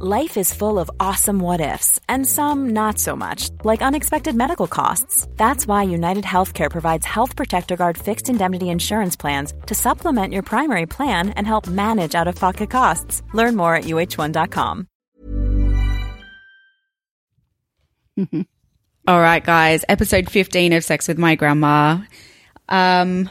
[0.00, 4.66] Life is full of awesome what ifs, and some not so much, like unexpected medical
[4.66, 5.28] costs.
[5.36, 10.42] That's why United Healthcare provides Health Protector Guard fixed indemnity insurance plans to supplement your
[10.42, 13.22] primary plan and help manage out of pocket costs.
[13.34, 14.88] Learn more at uh1.com.
[19.06, 19.84] All right, guys.
[19.88, 21.98] Episode 15 of Sex with My Grandma.
[22.68, 23.28] Um,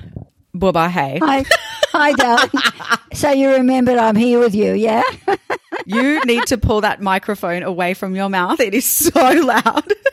[0.56, 1.20] Bubba, hey.
[1.22, 1.44] Hi,
[1.92, 2.52] hi, darling.
[3.14, 5.04] so you remembered I'm here with you, yeah?
[5.86, 8.60] you need to pull that microphone away from your mouth.
[8.60, 9.64] It is so loud.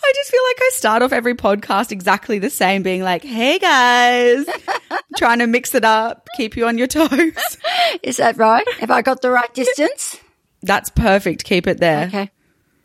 [0.00, 3.58] I just feel like I start off every podcast exactly the same, being like, hey
[3.58, 4.46] guys,
[5.16, 7.58] trying to mix it up, keep you on your toes.
[8.02, 8.66] Is that right?
[8.80, 10.18] Have I got the right distance?
[10.62, 11.44] That's perfect.
[11.44, 12.06] Keep it there.
[12.06, 12.30] Okay.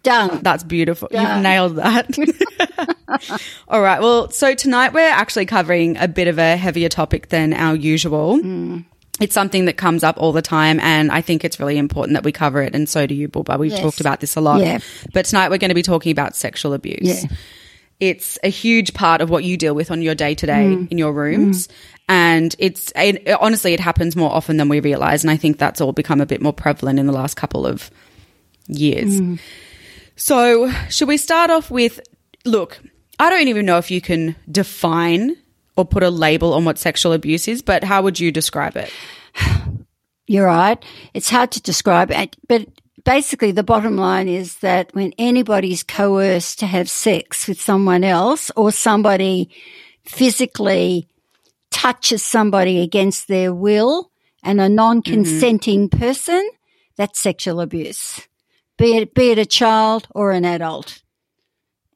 [0.04, 0.40] Done.
[0.42, 1.08] That's beautiful.
[1.12, 1.22] Done.
[1.22, 3.40] You've nailed that.
[3.70, 4.02] All right.
[4.02, 8.40] Well, so tonight we're actually covering a bit of a heavier topic than our usual.
[8.40, 8.86] Mm.
[9.22, 12.24] It's something that comes up all the time, and I think it's really important that
[12.24, 12.74] we cover it.
[12.76, 13.58] And so do you, Bulba.
[13.58, 13.80] We've Yes.
[13.80, 14.62] talked about this a lot.
[14.62, 14.80] Yeah.
[15.14, 17.24] But tonight we're going to be talking about sexual abuse.
[17.24, 17.30] Yeah.
[18.00, 20.92] It's a huge part of what you deal with on your day to day Mm.
[20.92, 21.70] in your rooms.
[22.10, 25.24] And it's it, honestly, it happens more often than we realize.
[25.24, 27.92] And I think that's all become a bit more prevalent in the last couple of
[28.68, 29.22] years.
[29.22, 29.40] Mm.
[30.16, 32.00] So, should we start off with
[32.46, 32.80] look,
[33.20, 35.38] I don't even know if you can define
[35.76, 38.92] or put a label on what sexual abuse is, but how would you describe it?
[40.28, 40.84] You're right.
[41.14, 42.14] It's hard to describe,
[42.48, 42.68] but
[43.04, 48.50] basically, the bottom line is that when anybody's coerced to have sex with someone else
[48.56, 49.50] or somebody
[50.06, 51.08] physically
[51.72, 54.12] touches somebody against their will
[54.44, 56.00] and a non consenting mm-hmm.
[56.00, 56.50] person,
[56.96, 58.28] that's sexual abuse,
[58.78, 61.03] be it, be it a child or an adult.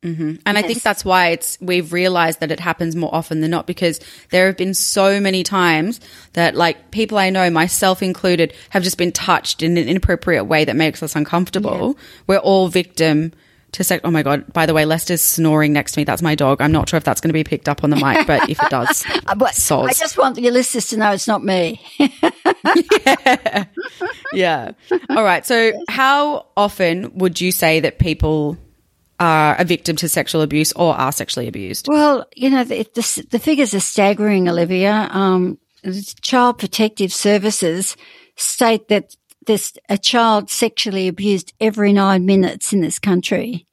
[0.04, 3.68] And I think that's why it's we've realized that it happens more often than not
[3.68, 4.00] because
[4.30, 6.00] there have been so many times
[6.34, 10.66] that like people I know, myself included, have just been touched in an inappropriate way
[10.66, 11.98] that makes us uncomfortable.
[12.28, 13.34] We're all victim
[13.74, 14.02] to sex.
[14.04, 14.52] Oh my god!
[14.54, 16.04] By the way, Lester's snoring next to me.
[16.04, 16.62] That's my dog.
[16.62, 18.62] I'm not sure if that's going to be picked up on the mic, but if
[18.62, 19.54] it does, Uh, But.
[19.90, 21.82] I just want your listeners to know it's not me.
[24.34, 24.72] yeah.
[25.10, 25.46] All right.
[25.46, 28.58] So, how often would you say that people
[29.20, 31.88] are a victim to sexual abuse or are sexually abused?
[31.88, 35.08] Well, you know, the, the, the figures are staggering, Olivia.
[35.12, 35.58] Um,
[36.22, 37.96] Child Protective Services
[38.36, 43.66] state that there's a child sexually abused every nine minutes in this country.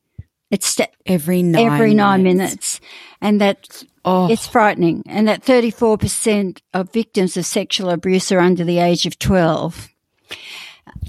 [0.50, 2.78] It's sta- Every nine every nine minutes.
[2.78, 2.80] minutes.
[3.20, 4.30] And that Oh.
[4.30, 5.02] it's frightening.
[5.06, 9.88] And that 34% of victims of sexual abuse are under the age of 12.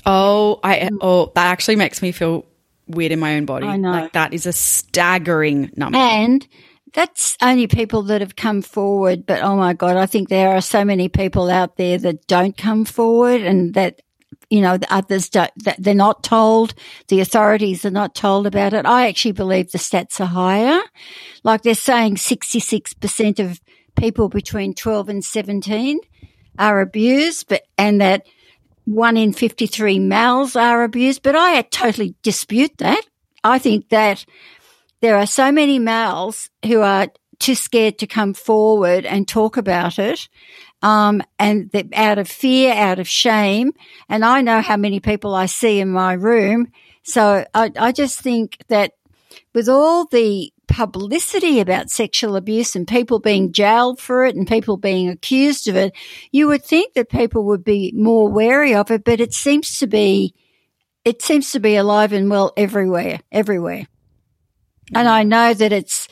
[0.05, 2.45] Oh, I oh that actually makes me feel
[2.87, 3.67] weird in my own body.
[3.67, 3.91] I know.
[3.91, 5.97] Like that is a staggering number.
[5.97, 6.47] And
[6.93, 9.25] that's only people that have come forward.
[9.25, 12.55] But oh my God, I think there are so many people out there that don't
[12.55, 14.01] come forward and that,
[14.49, 16.73] you know, the others don't, that they're not told.
[17.09, 18.85] The authorities are not told about it.
[18.85, 20.81] I actually believe the stats are higher.
[21.43, 23.59] Like they're saying 66% of
[23.97, 25.99] people between 12 and 17
[26.57, 28.25] are abused, but, and that
[28.85, 31.21] one in 53 males are abused.
[31.23, 33.03] But I totally dispute that.
[33.43, 34.25] I think that
[35.01, 37.07] there are so many males who are
[37.39, 40.29] too scared to come forward and talk about it.
[40.81, 43.73] Um, and out of fear, out of shame.
[44.07, 46.71] And I know how many people I see in my room.
[47.03, 48.93] So I, I just think that
[49.53, 54.77] with all the publicity about sexual abuse and people being jailed for it and people
[54.77, 55.93] being accused of it,
[56.31, 59.87] you would think that people would be more wary of it, but it seems to
[59.87, 60.33] be,
[61.03, 63.87] it seems to be alive and well everywhere, everywhere.
[64.93, 66.07] And I know that it's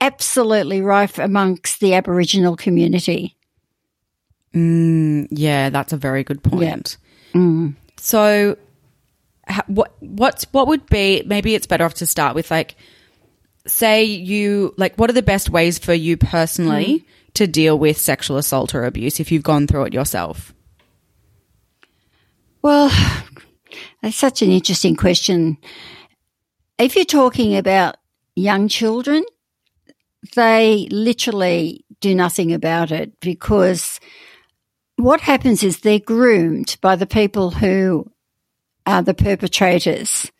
[0.00, 3.36] absolutely rife amongst the Aboriginal community.
[4.54, 6.96] Mm, yeah, that's a very good point.
[7.34, 7.76] Mm.
[7.96, 8.56] So,
[9.48, 12.74] ha- what what's what would be maybe it's better off to start with like,
[13.66, 17.30] say you like what are the best ways for you personally mm-hmm.
[17.34, 20.54] to deal with sexual assault or abuse if you've gone through it yourself?
[22.62, 22.90] Well,
[24.02, 25.58] that's such an interesting question.
[26.78, 27.96] If you're talking about
[28.34, 29.24] young children,
[30.34, 34.00] they literally do nothing about it because
[34.96, 38.10] what happens is they're groomed by the people who
[38.86, 40.30] are the perpetrators.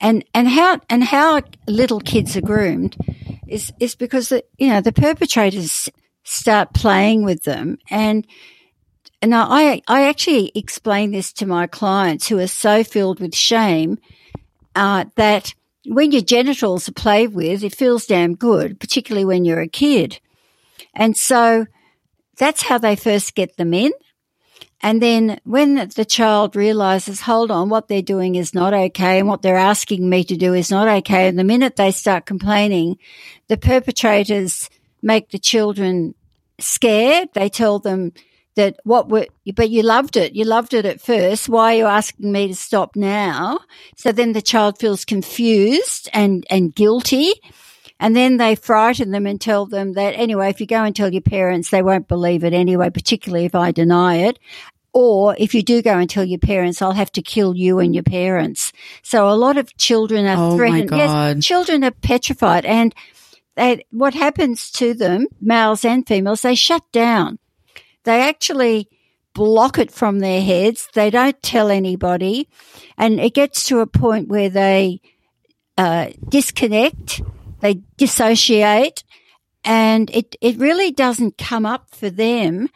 [0.00, 2.96] And, and how, and how little kids are groomed
[3.46, 5.88] is, is because the, you know, the perpetrators
[6.24, 8.26] start playing with them and,
[9.24, 13.96] and I, I actually explain this to my clients who are so filled with shame,
[14.74, 15.54] uh, that
[15.86, 20.20] when your genitals are played with, it feels damn good, particularly when you're a kid.
[20.94, 21.66] And so
[22.36, 23.92] that's how they first get them in.
[24.84, 29.26] And then when the child realizes, hold on, what they're doing is not okay and
[29.26, 31.26] what they're asking me to do is not okay.
[31.26, 32.98] And the minute they start complaining,
[33.48, 34.68] the perpetrators
[35.00, 36.14] make the children
[36.60, 37.30] scared.
[37.32, 38.12] They tell them
[38.56, 40.34] that what were, but you loved it.
[40.34, 41.48] You loved it at first.
[41.48, 43.60] Why are you asking me to stop now?
[43.96, 47.32] So then the child feels confused and, and guilty.
[48.00, 51.12] And then they frighten them and tell them that anyway, if you go and tell
[51.12, 54.38] your parents, they won't believe it anyway, particularly if I deny it.
[54.94, 57.92] Or if you do go and tell your parents, I'll have to kill you and
[57.94, 58.72] your parents.
[59.02, 60.90] So a lot of children are Oh, threatened.
[60.92, 62.94] Yes, children are petrified and
[63.56, 67.38] they, what happens to them, males and females, they shut down.
[68.04, 68.88] They actually
[69.34, 70.88] block it from their heads.
[70.94, 72.48] They don't tell anybody.
[72.96, 75.00] And it gets to a point where they
[75.76, 77.20] uh, disconnect,
[77.60, 79.02] they dissociate,
[79.64, 82.68] and it, it really doesn't come up for them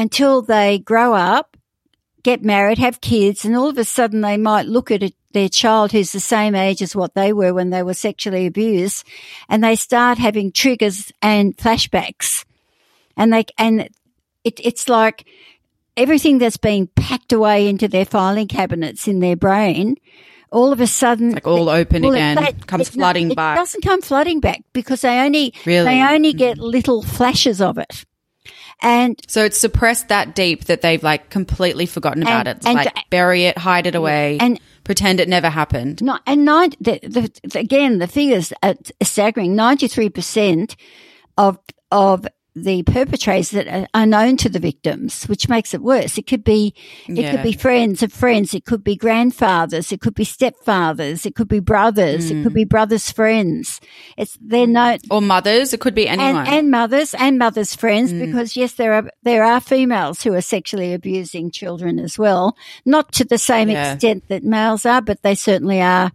[0.00, 1.58] until they grow up,
[2.22, 5.48] get married, have kids, and all of a sudden they might look at it, their
[5.48, 9.06] child who's the same age as what they were when they were sexually abused,
[9.48, 12.44] and they start having triggers and flashbacks.
[13.16, 13.90] And they, and
[14.42, 15.26] it, it's like
[15.96, 19.96] everything that's been packed away into their filing cabinets in their brain,
[20.50, 23.56] all of a sudden, Like all open well, again, that- comes it- flooding it back.
[23.56, 25.84] It doesn't come flooding back because they only Really?
[25.84, 26.38] they only mm.
[26.38, 28.04] get little flashes of it,
[28.82, 32.66] and So it's suppressed that deep that they've like completely forgotten about And- it.
[32.66, 36.02] And- like bury it, hide it away, and- pretend it never happened.
[36.02, 39.54] not and nine the, the, the- again the figures are staggering.
[39.54, 40.76] Ninety three percent
[41.38, 41.58] of
[41.92, 46.18] of the perpetrators that are, known to the victims, which makes it worse.
[46.18, 46.74] It could be
[47.08, 47.30] it Yeah.
[47.30, 48.54] could be friends of friends.
[48.54, 49.92] It could be grandfathers.
[49.92, 51.24] It could be stepfathers.
[51.26, 52.30] It could be brothers.
[52.30, 52.42] It Mm.
[52.42, 53.80] could be brothers' friends.
[54.16, 54.98] It's they're known.
[55.10, 56.36] Or mothers, it could be anyone.
[56.38, 58.26] and, and mothers and mothers' friends, Mm.
[58.26, 62.56] because yes, there are there are females who are sexually abusing children as well.
[62.84, 63.92] Not to the same Yeah.
[63.92, 66.10] extent that males are, but they certainly are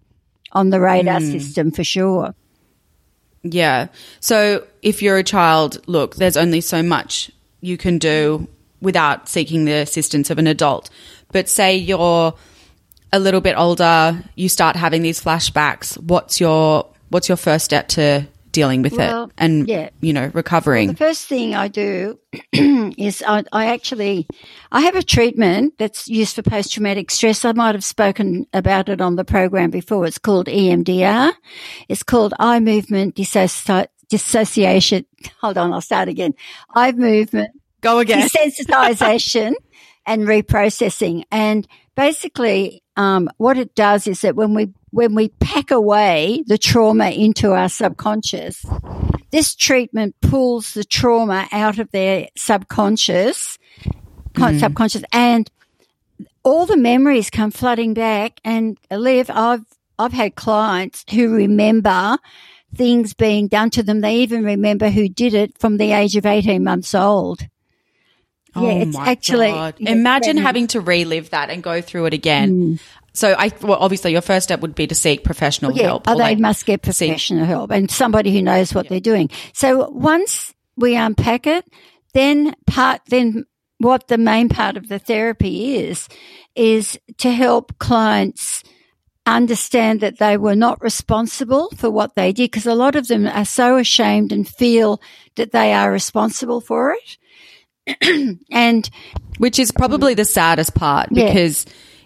[0.52, 1.32] on the radar Mm.
[1.32, 2.36] system for sure.
[3.46, 3.88] Yeah.
[4.20, 7.32] So if you're a child, look, there's only so much
[7.62, 8.48] you can do
[8.82, 10.90] without seeking the assistance of an adult.
[11.32, 12.34] But say you're
[13.14, 15.96] a little bit older, you start having these flashbacks.
[15.98, 19.90] What's your what's your first step to dealing with Well, it and yeah.
[20.00, 20.88] you know recovering?
[20.88, 22.18] The first thing I do
[22.54, 24.28] is I, I actually
[24.72, 27.44] I have a treatment that's used for post traumatic stress.
[27.44, 30.06] I might have spoken about it on the program before.
[30.06, 31.34] It's called EMDR.
[31.90, 35.06] It's called eye movement dissoci- dissociation.
[35.42, 36.34] Hold on, I'll start again.
[36.74, 37.51] Eye movement
[37.81, 38.28] Go again.
[38.30, 39.54] desensitization
[40.06, 41.24] and reprocessing.
[41.30, 46.58] And basically, um, what it does is that when we when we pack away the
[46.58, 48.66] trauma into our subconscious,
[49.32, 53.58] this treatment pulls the trauma out of their subconscious,
[54.34, 55.52] con- subconscious, and
[56.44, 58.40] all the memories come flooding back.
[58.46, 59.66] And Liv, I've
[60.00, 62.18] I've had clients who remember
[62.75, 64.02] things being done to them.
[64.02, 67.42] They even remember who did it from the age of eighteen months old.
[68.56, 69.76] Yeah, Oh it's my actually God.
[69.80, 70.44] yeah, imagine yeah.
[70.44, 72.52] having to relive that and go through it again.
[72.52, 72.80] Mm.
[73.14, 76.08] So I well, obviously your first step would be to seek professional yeah, help.
[76.08, 79.00] oh, or, they like, must get seek- professional help and somebody who knows what they're
[79.00, 79.30] doing.
[79.54, 81.66] So once we unpack it,
[82.14, 83.46] then part, then
[83.78, 86.08] what the main part of the therapy is,
[86.56, 88.64] is to help clients
[89.26, 93.26] understand that they were not responsible for what they did because a lot of them
[93.28, 95.02] are so ashamed and feel
[95.36, 97.18] that they are responsible for it.
[98.51, 98.89] and
[99.38, 101.25] which is probably the saddest part Yeah.
[101.25, 101.65] because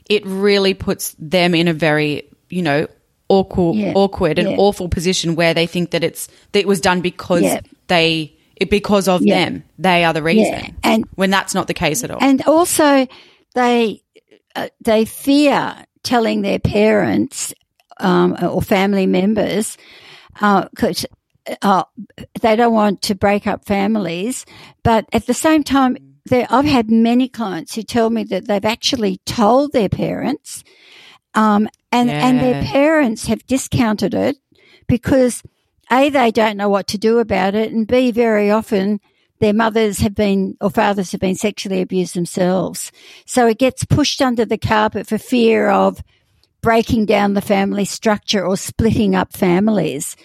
[0.10, 2.88] it really puts them in a very you know
[3.30, 3.94] awkward Yeah.
[3.96, 4.58] awkward and Yeah.
[4.58, 7.46] awful position where they think that it's that it was done because
[7.88, 10.76] they it because of them they are the reason.
[10.84, 13.08] And- when that's not the case at all And also,
[13.56, 14.02] they
[14.56, 17.54] uh, they fear telling their parents
[18.00, 19.78] um, or family members
[20.34, 21.08] because uh,
[21.46, 24.46] they don't want to break up families.
[24.84, 25.98] But at the same time,
[26.32, 30.64] I've had many clients who tell me that they've actually told their parents,
[31.34, 34.38] um, and and their parents have discounted it
[34.88, 35.42] because
[35.92, 39.00] a they don't know what to do about it, and b very often
[39.40, 42.92] their mothers have been or fathers have been sexually abused themselves.
[43.26, 46.04] So it gets pushed under the carpet for fear of
[46.62, 50.16] breaking down the family structure or splitting up families.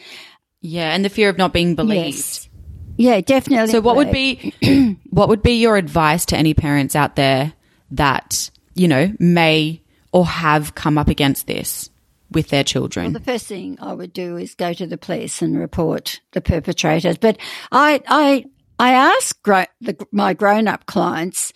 [0.66, 2.16] Yeah, and the fear of not being believed.
[2.16, 2.48] Yes.
[2.96, 3.70] Yeah, definitely.
[3.70, 4.54] So what would be
[5.10, 7.52] what would be your advice to any parents out there
[7.90, 11.90] that, you know, may or have come up against this
[12.30, 13.12] with their children?
[13.12, 17.18] The first thing I would do is go to the police and report the perpetrators.
[17.18, 17.36] But
[17.70, 18.46] I, I,
[18.78, 21.52] I ask gro- the, my grown-up clients,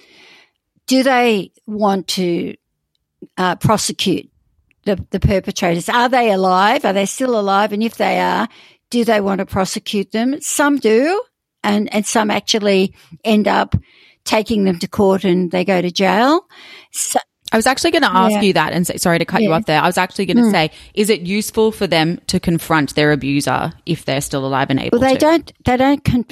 [0.87, 2.57] do they want to
[3.39, 4.31] uh, prosecute
[4.85, 5.89] the, the perpetrators?
[5.89, 6.85] Are they alive?
[6.85, 7.73] Are they still alive?
[7.73, 8.49] And if they are,
[8.91, 10.41] do they want to prosecute them?
[10.41, 11.23] Some do,
[11.63, 13.75] and, and some actually end up
[14.25, 16.47] taking them to court and they go to jail.
[16.93, 17.19] So,
[17.51, 18.41] I was actually going to ask Yeah.
[18.43, 19.81] you that and say, sorry to cut you off there.
[19.81, 23.73] I was actually going to say, is it useful for them to confront their abuser
[23.87, 25.21] if they're still alive and able Well, they to?
[25.21, 25.53] don't.
[25.65, 26.05] They don't.
[26.05, 26.27] Con-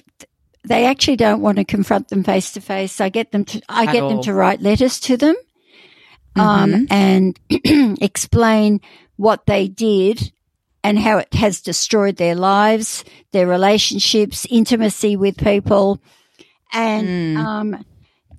[0.65, 3.01] they actually don't want to confront them face to face.
[3.01, 3.63] I get them to.
[3.69, 4.09] I At get all.
[4.11, 5.37] them to write letters to them,
[6.35, 7.39] um, and
[8.03, 8.81] explain
[9.17, 10.33] what they did
[10.87, 16.01] and how it has destroyed their lives, their relationships, intimacy with people,
[16.73, 17.85] and um,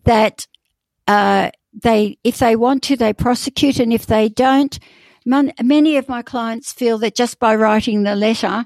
[0.05, 0.47] that
[1.07, 4.79] uh, they, if they want to, they prosecute, and if they don't,
[5.25, 8.65] mon- many of my clients feel that just by writing the letter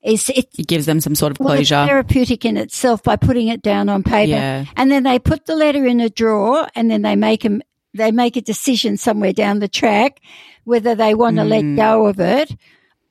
[0.00, 1.86] is it it gives them some sort of well, it's closure.
[1.88, 4.64] therapeutic in itself by putting it down on paper, Yeah.
[4.76, 7.62] and then they put the letter in a drawer, and then they make them
[7.94, 10.20] they make a decision somewhere down the track
[10.64, 11.48] whether they want to Mm.
[11.48, 12.54] let go of it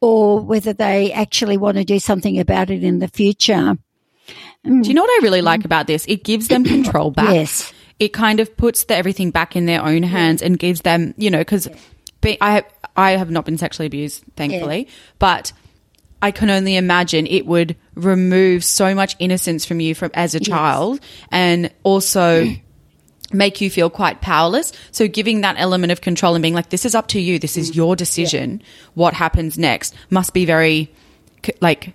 [0.01, 3.77] or whether they actually want to do something about it in the future.
[4.63, 6.05] Do you know what I really like about this?
[6.07, 6.67] It gives them mm.
[6.67, 7.33] control back.
[7.33, 7.73] Yes.
[7.99, 11.31] It kind of puts the, everything back in their own hands and gives them, you
[11.31, 11.67] know, because
[12.23, 14.87] I have, I have not been sexually abused, thankfully,
[15.19, 15.53] but
[16.21, 20.39] I can only imagine it would remove so much innocence from you from as a
[20.39, 20.99] child
[21.31, 22.53] and also
[23.33, 24.71] make you feel quite powerless.
[24.91, 27.39] So giving that element of control and being like, this is up to you.
[27.39, 28.61] This is your decision.
[28.93, 30.93] What happens next must be very
[31.61, 31.93] like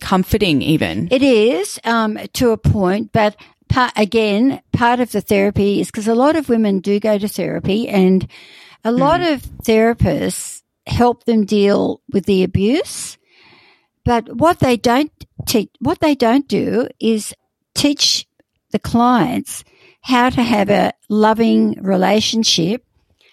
[0.00, 1.08] comforting even.
[1.10, 3.36] It is um, to a point, but
[3.68, 7.28] part, again, part of the therapy is because a lot of women do go to
[7.28, 8.26] therapy, and
[8.84, 13.18] a lot of therapists help them deal with the abuse.
[14.04, 15.12] But what they don't
[15.46, 17.34] teach, what they don't do is
[17.74, 18.26] teach
[18.72, 19.64] the clients
[20.00, 22.84] how to have a loving relationship,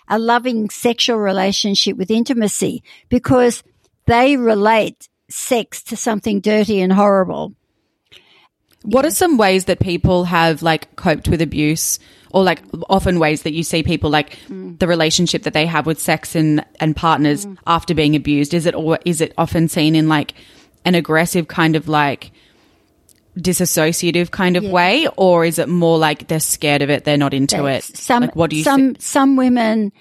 [0.07, 3.63] a loving sexual relationship with intimacy, because
[4.05, 7.53] they relate sex to something dirty and horrible.
[8.83, 11.99] What are some ways that people have like coped with abuse
[12.31, 14.77] or like often ways that you see people like mm.
[14.79, 17.57] the relationship that they have with sex and, and partners mm.
[17.65, 18.53] after being abused?
[18.53, 20.33] Is it or is it often seen in like
[20.85, 22.31] an aggressive kind of like
[23.37, 27.33] disassociative kind of way or is it more like they're scared of it, they're not
[27.33, 27.83] into it?
[27.83, 29.01] Some like what do you some see?
[29.01, 29.91] some women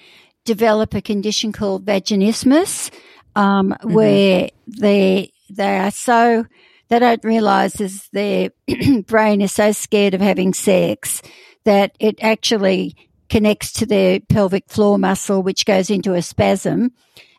[0.44, 2.90] develop a condition called vaginismus,
[3.34, 3.92] um, Mm-hmm.
[3.92, 6.44] where they they are so
[6.88, 8.50] they don't realize is their
[9.06, 11.20] brain is so scared of having sex
[11.64, 12.94] that it actually
[13.28, 16.92] connects to their pelvic floor muscle, which goes into a spasm.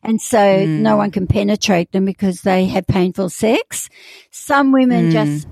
[0.04, 0.80] And so Mm.
[0.80, 3.90] no one can penetrate them because they have painful sex.
[4.32, 5.12] Some women Mm.
[5.12, 5.48] just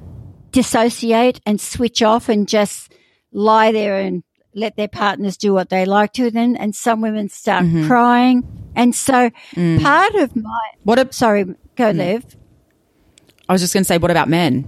[0.56, 2.94] dissociate and switch off and just
[3.32, 6.56] lie there and let their partners do what they like to them.
[6.58, 7.88] And some women start Mm-hmm.
[7.88, 8.44] crying.
[8.76, 9.84] And so Mm.
[9.84, 11.44] part of my, What a, sorry,
[11.76, 11.98] go Mm.
[11.98, 12.26] Lev,
[13.48, 14.64] I was just going to say what about men?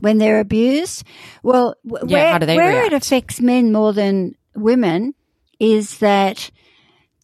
[0.00, 1.04] when they're abused.
[1.44, 5.14] Well, w- Yeah, where, how do they where it affects men more than women
[5.60, 6.50] is that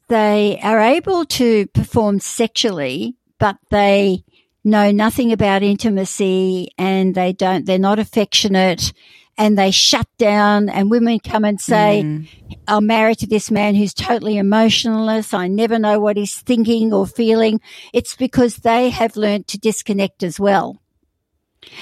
[0.08, 4.22] they are able to perform sexually, but they
[4.68, 8.92] know nothing about intimacy and they don't, they're not affectionate
[9.36, 12.28] and they shut down and women come and say, Mm.
[12.66, 15.32] I'm married to this man who's totally emotionless.
[15.32, 17.60] I never know what he's thinking or feeling.
[17.94, 20.80] It's because they have learned to disconnect as well.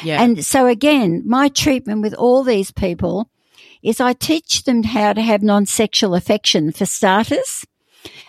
[0.02, 0.22] Yeah.
[0.22, 3.30] And so again, my treatment with all these people
[3.82, 7.64] is I teach them how to have non-sexual affection for starters.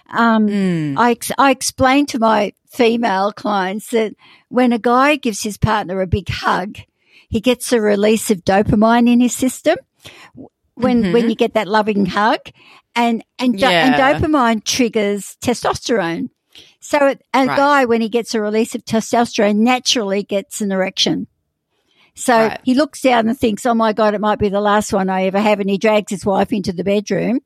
[0.09, 0.95] Um, Mm.
[0.97, 4.13] I, I explain to my female clients that
[4.49, 6.77] when a guy gives his partner a big hug,
[7.29, 9.77] he gets a release of dopamine in his system
[10.75, 12.39] when, when you get that loving hug
[12.95, 14.25] and, and, do- and Mm-hmm.
[14.25, 16.29] Dopamine triggers testosterone.
[16.79, 17.57] So a Right.
[17.57, 21.27] guy, when he gets a release of testosterone, naturally gets an erection.
[22.15, 22.59] So Right.
[22.63, 25.25] he looks down and thinks, "Oh my god, it might be the last one I
[25.25, 27.39] ever have," and he drags his wife into the bedroom.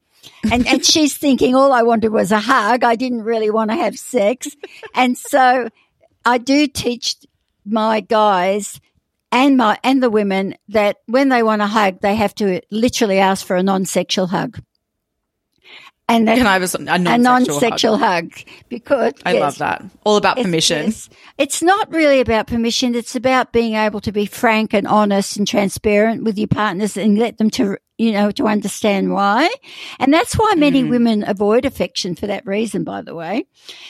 [0.52, 2.84] And, and she's thinking, all I wanted was a hug.
[2.84, 4.56] I didn't really want to have sex.
[4.94, 5.70] And so
[6.26, 7.16] I do teach
[7.66, 8.80] my guys
[9.32, 13.20] and my, and the women that when they want a hug, they have to literally
[13.20, 14.60] ask for a non-sexual hug.
[16.10, 18.34] And that, Can I have a, a non-sexual a non-sexual hug?
[18.34, 19.86] hug, because I yes, love that.
[20.04, 20.88] All about permission.
[20.88, 22.96] It's, it's not really about permission.
[22.96, 27.18] It's about being able to be frank and honest and transparent with your partners and
[27.18, 29.50] let them to, you know, to understand why.
[30.00, 30.90] And that's why many Mm-hmm.
[30.90, 33.46] women avoid affection for that reason, by the way.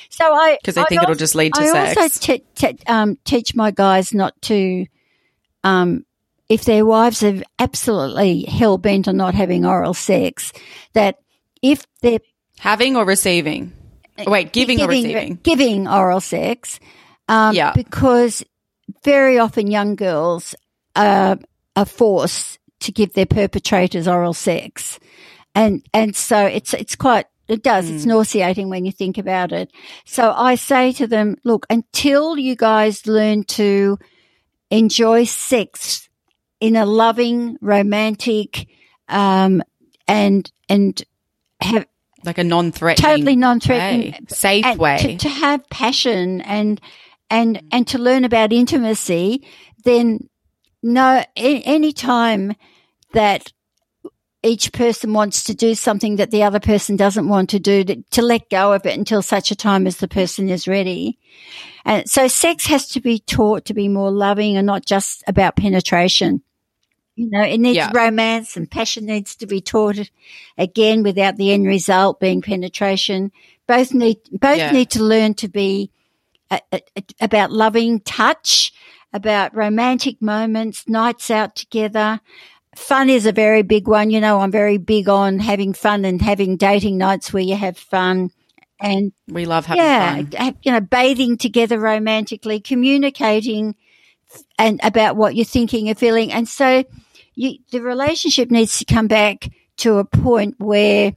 [0.10, 1.98] So I, Because they I think it'll just lead to I sex.
[1.98, 4.86] also te- te- um, teach my guys not to,
[5.64, 6.06] um,
[6.50, 10.52] if their wives are absolutely hell bent on not having oral sex,
[10.94, 11.16] that
[11.62, 12.20] if they're
[12.62, 13.74] Having or receiving?
[14.20, 15.40] Wait, giving, or receiving?
[15.42, 16.80] Giving oral sex.
[17.28, 17.74] Um, Yeah.
[17.74, 18.44] Because
[19.04, 20.54] very often young girls
[20.96, 21.38] uh,
[21.76, 25.00] are forced to give their perpetrators oral sex.
[25.56, 27.90] And, and so it's, it's quite, it does.
[27.90, 29.72] It's nauseating when you think about it.
[30.06, 33.98] So I say to them, look, until you guys learn to
[34.70, 36.10] enjoy sex
[36.60, 38.68] in a loving, romantic,
[39.10, 39.64] um,
[40.08, 41.04] and, and
[41.62, 41.86] have,
[42.24, 44.20] Like a non-threatening, totally non-threatening, way.
[44.28, 44.98] safe way.
[44.98, 46.80] To, to have passion and
[47.30, 49.48] and and to learn about intimacy,
[49.84, 50.28] then
[50.84, 52.54] no, any time
[53.14, 53.52] that
[54.44, 58.02] each person wants to do something that the other person doesn't want to do, to,
[58.12, 61.20] to let go of it until such a time as the person is ready.
[61.86, 65.58] And so sex has to be taught to be more loving and not just about
[65.58, 66.42] penetration.
[67.16, 67.92] You know, it needs Yeah.
[67.94, 70.10] romance and passion needs to be taught
[70.58, 73.32] again without the end result being penetration.
[73.68, 74.72] Both need, both Yeah.
[74.72, 75.92] need to learn to be
[76.50, 76.80] uh, uh,
[77.22, 78.74] about loving touch,
[79.14, 82.20] about romantic moments, nights out together.
[82.76, 84.10] Fun is a very big one.
[84.10, 87.78] You know, I'm very big on having fun and having dating nights where you have
[87.78, 88.32] fun
[88.82, 90.58] and we love having yeah, fun.
[90.64, 93.76] you know, bathing together romantically, communicating
[94.58, 96.32] and about what you're thinking and feeling.
[96.32, 96.84] And so
[97.36, 101.14] you, the relationship needs to come back to a point where,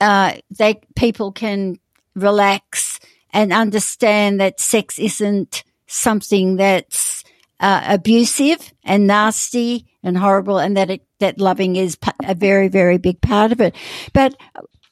[0.00, 1.78] uh, they, people can
[2.14, 3.00] relax
[3.32, 7.24] and understand that sex isn't something that's,
[7.60, 12.98] uh, abusive and nasty and horrible and that it, that loving is a very, very
[12.98, 13.74] big part of it.
[14.12, 14.36] But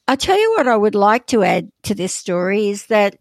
[0.07, 3.17] I tell you what I would like to add to this story is that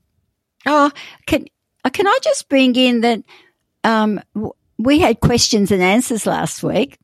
[0.66, 0.90] oh
[1.26, 1.46] can
[1.92, 3.22] can I just bring in that
[3.85, 4.21] um
[4.79, 6.99] we had questions and answers last week.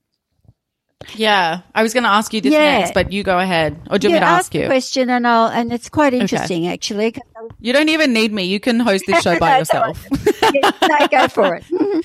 [1.14, 2.80] Yeah, I was going to ask you this Yeah.
[2.80, 3.80] next, but you go ahead.
[3.88, 4.66] Or do you want me to ask ask a you?
[4.66, 7.14] question and I'll and it's quite interesting actually.
[7.16, 8.44] I was- You don't even need me.
[8.44, 10.04] You can host this show by all yourself.
[10.52, 11.64] yeah, no, go for it.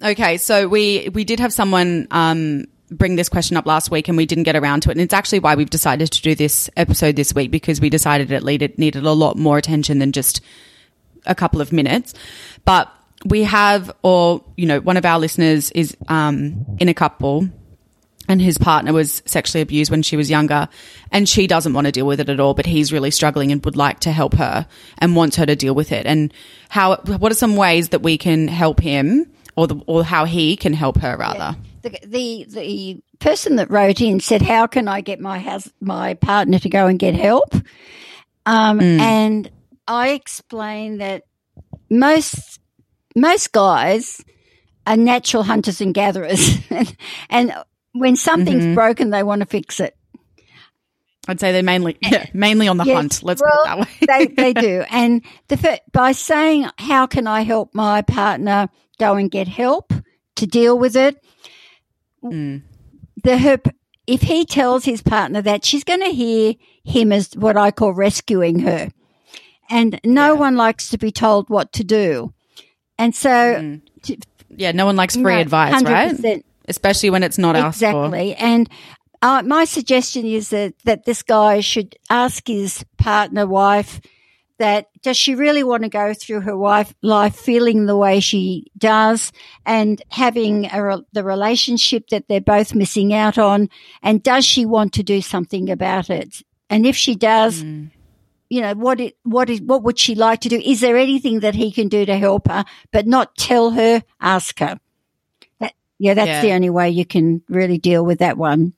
[0.00, 4.16] Okay, so we we did have someone um, bring this question up last week, and
[4.16, 4.92] we didn't get around to it.
[4.92, 8.30] And it's actually why we've decided to do this episode this week because we decided
[8.30, 10.40] it needed needed a lot more attention than just
[11.26, 12.14] a couple of minutes.
[12.64, 12.88] But
[13.24, 17.48] we have, or you know, one of our listeners is um, in a couple.
[18.30, 20.68] And his partner was sexually abused when she was younger,
[21.10, 22.52] and she doesn't want to deal with it at all.
[22.52, 24.66] But he's really struggling and would like to help her
[24.98, 26.04] and wants her to deal with it.
[26.04, 26.34] And
[26.68, 26.96] how?
[26.96, 30.74] What are some ways that we can help him, or the, or how he can
[30.74, 31.56] help her rather?
[31.80, 36.12] The, the the person that wrote in said, "How can I get my hus- my
[36.12, 37.54] partner to go and get help?"
[38.44, 39.50] Um, And
[39.86, 41.22] I explained that
[41.88, 42.60] most
[43.16, 44.24] most guys
[44.86, 46.58] are natural hunters and gatherers,
[47.30, 47.54] and
[47.92, 49.96] when something's broken, they want to fix it.
[51.28, 53.22] I'd say they're mainly yeah, mainly on the Yes, hunt.
[53.22, 54.26] Let's well, put it that way.
[54.26, 54.84] they, they do.
[54.90, 59.92] And the by saying, how can I help my partner go and get help
[60.36, 61.22] to deal with it?
[62.24, 62.62] Mm.
[63.22, 63.58] The her,
[64.06, 67.92] if he tells his partner that, she's going to hear him as what I call
[67.92, 68.88] rescuing her.
[69.68, 72.32] And no one likes to be told what to do.
[72.98, 74.16] And so, to-
[74.50, 76.12] yeah, no one likes free no, advice, right?
[76.12, 76.42] 100%.
[76.66, 77.86] Especially when it's not asked for.
[77.86, 78.34] Exactly.
[78.34, 78.68] And
[79.22, 84.00] uh, my suggestion is that, that this guy should ask his partner, wife,
[84.58, 88.66] that does she really want to go through her wife life feeling the way she
[88.76, 89.32] does
[89.64, 93.68] and having a, re- the relationship that they're both missing out on?
[94.02, 96.42] And does she want to do something about it?
[96.68, 97.62] And if she does,
[98.50, 100.58] you know, what it, what is, what would she like to do?
[100.58, 104.58] Is there anything that he can do to help her, but not tell her, ask
[104.60, 104.78] her?
[105.60, 106.42] That, yeah, that's Yeah.
[106.42, 108.72] the only way you can really deal with that one.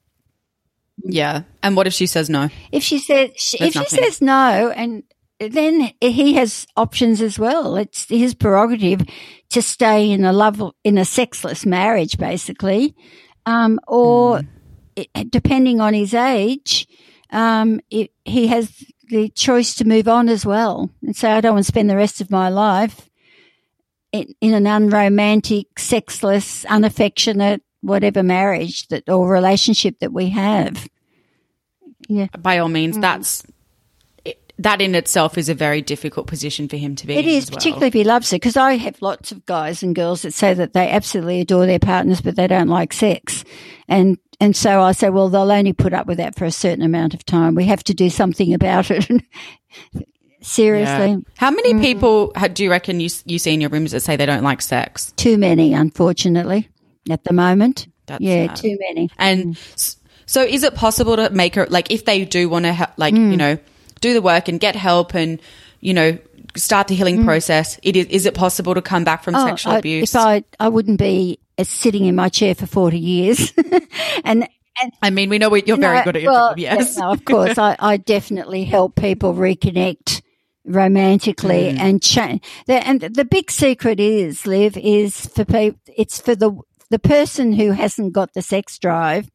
[1.03, 1.43] Yeah.
[1.63, 2.51] And what if she says no?
[2.73, 5.03] If she says, if There's she says no, and
[5.39, 7.77] then he has options as well.
[7.77, 9.03] It's his prerogative
[9.51, 12.95] to stay in a love, in a sexless marriage, basically,
[13.47, 14.43] um, or
[14.97, 16.87] it, depending on his age,
[17.31, 21.55] um, it, he has the choice to move on as well and say, I don't
[21.55, 23.11] want to spend the rest of my life
[24.13, 30.89] in, in an unromantic, sexless, unaffectionate, whatever marriage that or relationship that we have.
[32.09, 32.29] Yeah.
[32.39, 33.03] by all means, mm.
[33.03, 33.45] that's
[34.61, 37.15] that in itself is a very difficult position for him to be.
[37.17, 37.57] It is, well.
[37.57, 40.55] particularly if he loves it, because I have lots of guys and girls that say
[40.55, 43.45] that they absolutely adore their partners, but they don't like sex.
[43.89, 46.85] And, and so I say, well, they'll only put up with that for a certain
[46.85, 47.55] amount of time.
[47.55, 49.07] We have to do something about it.
[50.43, 51.11] Seriously.
[51.11, 51.17] Yeah.
[51.37, 51.83] How many Mm-hmm.
[51.83, 54.63] people do you reckon you you see in your rooms that say they don't like
[54.63, 55.13] sex?
[55.17, 56.69] Too many, unfortunately,
[57.11, 57.89] at the moment.
[58.07, 58.57] That's yeah, sad.
[58.57, 59.11] too many.
[59.19, 62.73] And s- so, is it possible to make her like if they do want to
[62.73, 63.31] ha- like Mm.
[63.33, 63.59] you know
[64.01, 65.41] do the work and get help and
[65.81, 66.19] you know
[66.57, 67.79] start the healing process?
[67.83, 69.45] It is is it possible to come back from Mm.
[69.45, 70.15] Oh, sexual I- abuse?
[70.15, 73.53] If I, I wouldn't be uh, sitting in my chair for 40 years.
[74.25, 74.49] and,
[74.83, 76.59] and I mean, we know you're very No, good at your well, job.
[76.59, 76.97] Yes.
[76.97, 77.59] No, of course.
[77.59, 80.23] I, I definitely help people reconnect
[80.65, 81.79] romantically Mm.
[81.79, 82.43] and change.
[82.69, 86.53] And the big secret is, Liv, is for people, it's for the,
[86.91, 89.31] the person who hasn't got the sex drive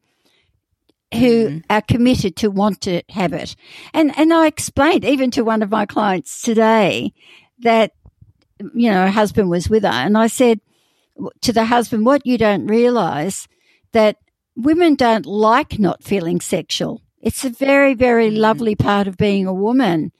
[1.12, 1.58] who Mm-hmm.
[1.70, 3.54] are committed to want to have it.
[3.94, 7.12] And, and I explained even to one of my clients today
[7.60, 7.92] that,
[8.74, 10.60] you know, her husband was with her and I said
[11.42, 13.46] to the husband, what you don't realize
[13.92, 14.16] that
[14.56, 17.02] women don't like not feeling sexual.
[17.20, 20.12] It's a very, very lovely part of being a woman.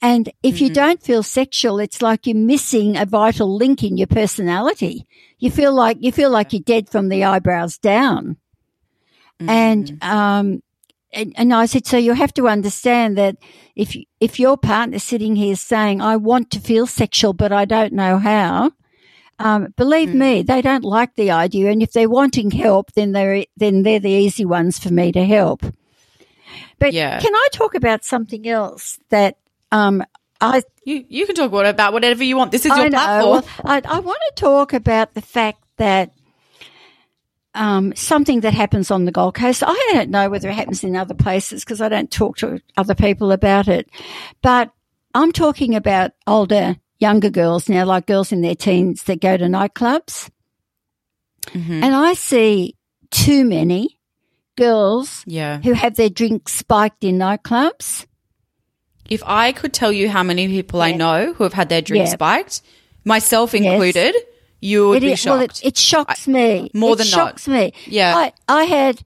[0.00, 4.06] And if you don't feel sexual, it's like you're missing a vital link in your
[4.06, 5.06] personality.
[5.38, 8.38] You feel like, you feel like you're dead from the eyebrows down.
[9.48, 10.62] And, um,
[11.12, 13.36] and, and I said, so you have to understand that
[13.74, 17.92] if, if your partner's sitting here saying, I want to feel sexual, but I don't
[17.92, 18.72] know how,
[19.38, 21.70] um, believe me, they don't like the idea.
[21.70, 25.24] And if they're wanting help, then they're, then they're the easy ones for me to
[25.24, 25.62] help.
[26.78, 27.18] But Yeah.
[27.18, 29.36] can I talk about something else that,
[29.72, 30.04] um,
[30.40, 32.50] I, you you can talk about whatever you want.
[32.50, 32.96] This is I your know.
[32.96, 33.30] platform.
[33.30, 36.12] Well, I, I want to talk about the fact that
[37.54, 39.62] um, something that happens on the Gold Coast.
[39.66, 42.94] I don't know whether it happens in other places because I don't talk to other
[42.94, 43.88] people about it.
[44.42, 44.70] But
[45.14, 49.44] I'm talking about older, younger girls now, like girls in their teens that go to
[49.46, 50.30] nightclubs.
[51.48, 51.82] Mhm.
[51.82, 52.76] And I see
[53.10, 53.98] too many
[54.56, 55.60] girls Yeah.
[55.62, 58.06] who have their drinks spiked in nightclubs.
[59.08, 62.10] If I could tell you how many people I know who have had their drinks
[62.10, 62.14] Yeah.
[62.14, 62.60] spiked,
[63.04, 63.94] myself Yes.
[64.60, 65.36] You would It be is- shocked.
[65.38, 66.70] Well, it, it shocks me.
[66.74, 67.46] more it than not.
[67.48, 67.72] me.
[67.86, 68.16] Yeah.
[68.16, 69.02] I, I had.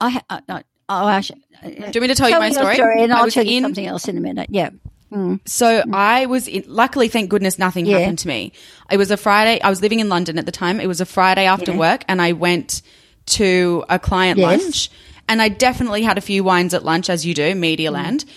[0.00, 2.50] I, I, I, oh, I should, uh, Do you want me to tell, you my
[2.50, 2.76] story?
[2.76, 4.48] your and I I'll tell you in- something else in a minute.
[4.50, 4.70] Yeah.
[5.12, 5.40] Mm.
[5.46, 5.94] So mm.
[5.94, 7.98] I was in, luckily, thank goodness, nothing Yeah.
[7.98, 8.52] happened to me.
[8.90, 9.60] It was a Friday.
[9.60, 10.80] I was living in London at the time.
[10.80, 11.78] It was a Friday after Yeah.
[11.78, 12.82] work, and I went
[13.26, 14.60] to a client Yes.
[14.62, 14.90] lunch,
[15.28, 18.24] and I definitely had a few wines at lunch, as you do, Media Land.
[18.24, 18.30] Mm.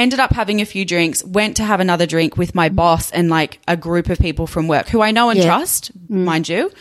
[0.00, 1.22] Ended up having a few drinks.
[1.22, 4.66] Went to have another drink with my boss and like a group of people from
[4.66, 5.44] work who I know and Yeah.
[5.44, 6.24] trust, mm.
[6.24, 6.72] mind you.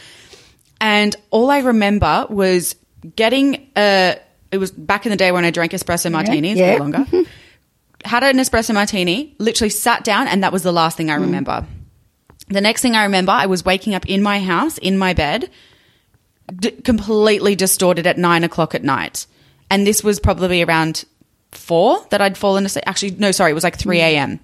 [0.80, 2.76] And all I remember was
[3.18, 4.16] getting a.
[4.54, 6.78] It was back in the day when I drank espresso martinis, yeah.
[6.78, 7.06] no longer.
[8.06, 11.24] Had an espresso martini, literally sat down, and that was the last thing I mm.
[11.24, 11.66] remember.
[12.48, 15.50] The next thing I remember, I was waking up in my house, in my bed,
[16.56, 19.28] d- completely distorted at nine o'clock at night.
[19.70, 21.04] And this was probably around
[21.52, 22.84] four that I'd fallen asleep.
[22.88, 24.02] Actually, no, sorry, it was like 3 mm.
[24.02, 24.40] a.m.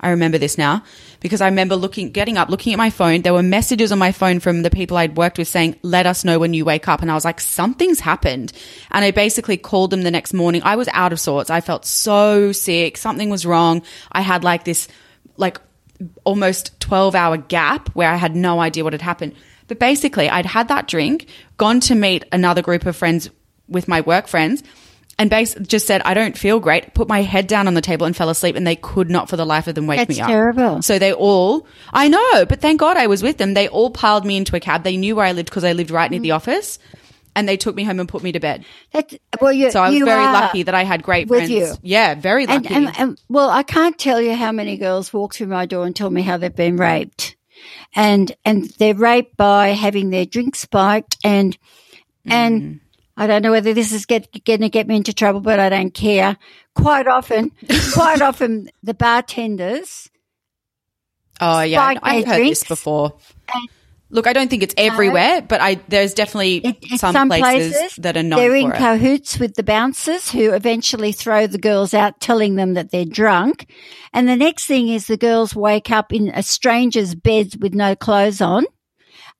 [0.00, 0.84] I remember this now
[1.20, 3.22] because I remember looking, getting up, looking at my phone.
[3.22, 6.24] There were messages on my phone from the people I'd worked with saying, let us
[6.24, 7.02] know when you wake up.
[7.02, 8.52] And I was like, something's happened.
[8.92, 10.62] And I basically called them the next morning.
[10.62, 11.50] I was out of sorts.
[11.50, 12.96] I felt so sick.
[12.96, 13.82] Something was wrong.
[14.12, 14.86] I had like this,
[15.36, 15.60] like
[16.24, 19.34] almost 12 hour gap where I had no idea what had happened.
[19.66, 23.28] But basically, I'd had that drink, gone to meet another group of friends
[23.68, 24.62] with my work friends,
[25.18, 28.06] and bas- just said, I don't feel great, put my head down on the table
[28.06, 30.20] and fell asleep, and they could not for the life of them wake That's me
[30.20, 30.28] up.
[30.28, 30.82] terrible.
[30.82, 33.54] So they all, I know, but thank God I was with them.
[33.54, 34.84] They all piled me into a cab.
[34.84, 36.24] They knew where I lived because I lived right near Mm.
[36.24, 36.78] the office,
[37.36, 38.64] and they took me home and put me to bed.
[38.92, 41.50] That's, well, you, So I was very lucky that I had great with friends.
[41.50, 41.74] you.
[41.82, 42.74] Yeah, very And, lucky.
[42.74, 45.94] and, and well, I can't tell you how many girls walk through my door and
[45.94, 47.36] tell me how they've been raped,
[47.94, 51.56] and and they're raped by having their drink spiked, and
[52.26, 52.80] and
[53.18, 55.68] I don't know whether this is get, going to get me into trouble, but I
[55.68, 56.36] don't care.
[56.74, 57.50] Quite often,
[57.92, 60.08] quite often, the bartenders.
[61.40, 63.14] Oh yeah, I've heard this before.
[64.10, 67.96] Look, I don't think it's uh, everywhere, but I there's definitely in- in some, places,
[67.96, 68.76] that are known they're in it.
[68.76, 73.66] cahoots with the bouncers who eventually throw the girls out telling them that they're drunk
[74.14, 77.94] and the next thing is the girls wake up in a stranger's bed with no
[77.94, 78.64] clothes on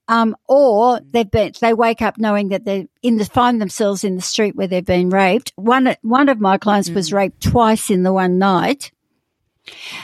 [0.09, 4.17] um, or they've been, they wake up knowing that they're in the find themselves in
[4.17, 6.95] the street where they've been raped one one of my clients Mm.
[6.95, 8.91] was raped twice in the one night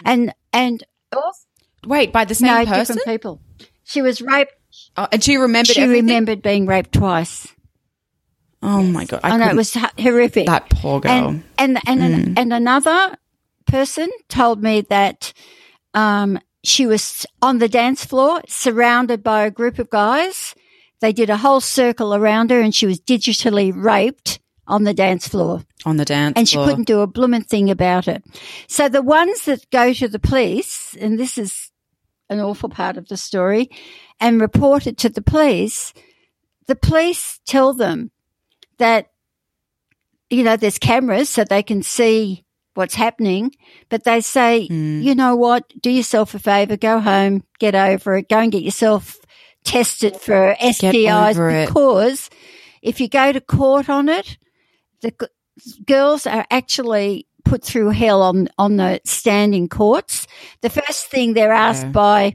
[0.04, 0.84] and and
[1.86, 3.40] Wait, by the same no person, different people
[3.84, 4.52] she was raped
[4.96, 5.74] oh, and she remembered.
[5.74, 6.06] she everything?
[6.06, 7.48] remembered being raped twice
[8.66, 9.20] Oh my god!
[9.22, 10.46] I, I, know it was horrific.
[10.46, 11.28] that poor girl.
[11.28, 13.14] And and and, an, and another
[13.66, 15.34] person told me that
[15.92, 20.55] um, she was on the dance floor, surrounded by a group of guys.
[21.00, 25.29] They did a whole circle around her, and she was digitally raped on the dance
[25.29, 26.68] floor, on the dance and she floor.
[26.68, 28.24] couldn't do a blooming thing about it.
[28.66, 31.70] So the ones that go to the police, and this is
[32.31, 33.70] an awful part of the story,
[34.20, 35.92] and report it to the police,
[36.66, 38.11] the police tell them
[38.79, 39.11] that,
[40.31, 43.52] you know, there's cameras so they can see what's happening,
[43.88, 45.00] but they say, Hmm.
[45.02, 48.62] you know what, do yourself a favor, go home, get over it, go and get
[48.62, 49.16] yourself
[49.64, 51.66] tested for STIs it.
[51.68, 52.30] because
[52.82, 54.37] if you go to court on it,
[55.00, 60.26] the g- girls are actually put through hell on, on the standing courts.
[60.62, 61.90] The first thing they're asked Yeah.
[61.92, 62.34] by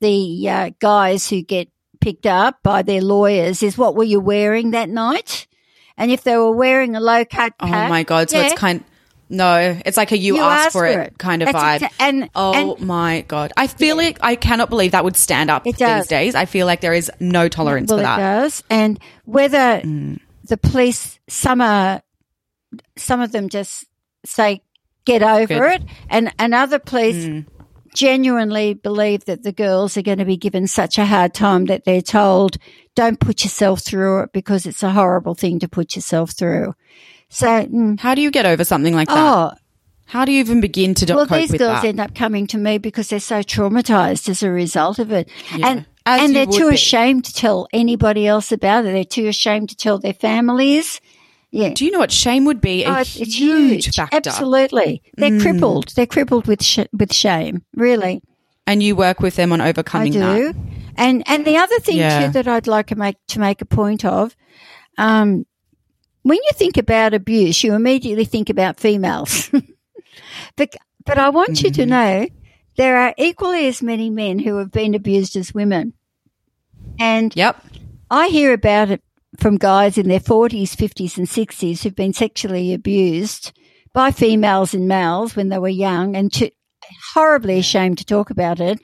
[0.00, 1.68] the uh, guys who get
[2.00, 5.46] picked up by their lawyers is what were you wearing that night?
[5.96, 8.30] And if they were wearing a low cut Oh my god!
[8.30, 8.82] So yeah, it's kind.
[9.32, 11.18] No, it's like a you, You asked asked for it, it.
[11.18, 11.88] kind of That's vibe.
[11.88, 13.52] exa- and- oh and- my god!
[13.56, 16.34] I feel like I cannot believe that would stand up It these days.
[16.34, 18.16] I feel like there is no tolerance well, for it that.
[18.18, 18.64] does.
[18.68, 20.18] And whether Mm.
[20.48, 22.02] the police, some are,
[22.96, 23.84] some of them just
[24.26, 24.62] say,
[25.04, 25.80] get over Good.
[25.80, 25.84] Mm.
[25.84, 25.90] it.
[26.10, 27.44] And, and other police
[27.94, 31.84] genuinely believe that the girls are going to be given such a hard time that
[31.84, 32.56] they're told,
[32.94, 36.74] don't put yourself through it because it's a horrible thing to put yourself through.
[37.30, 39.16] So, mm, How do you get over something like that?
[39.16, 39.52] oh,
[40.06, 41.84] How do you even begin to well, these girls that?
[41.84, 45.28] end up coming to me because they're so traumatized as a result of it,
[45.62, 46.74] and As and they're too be.
[46.74, 48.92] ashamed to tell anybody else about it.
[48.92, 51.00] They're too ashamed to tell their families.
[51.52, 52.82] Yeah, do you know what shame would be?
[52.84, 53.36] A Oh, it's, huge,
[53.86, 53.94] huge.
[53.94, 54.16] factor.
[54.16, 54.26] Mm.
[54.26, 55.88] Absolutely, they're crippled.
[55.94, 57.62] They're crippled with sh- with shame.
[57.74, 58.20] Really,
[58.66, 60.18] And you work with them on I overcoming do.
[60.18, 60.54] that.
[60.96, 62.26] And and the other thing Yeah.
[62.26, 64.34] too that I'd like to make to make a point of,
[64.98, 65.44] um,
[66.22, 69.50] when you think about abuse, you immediately think about females.
[70.56, 71.90] but but I want you to Mm-hmm.
[71.90, 72.26] know
[72.76, 75.94] there are equally as many men who have been abused as women,
[76.98, 77.64] and Yep.
[78.10, 79.02] I hear about it
[79.38, 83.52] from guys in their 40s, 50s, and 60s who've been sexually abused
[83.92, 86.50] by females and males when they were young and to,
[87.14, 88.80] horribly ashamed to talk about it.